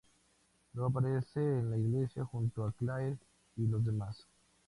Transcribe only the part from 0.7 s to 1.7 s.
Luego aparece en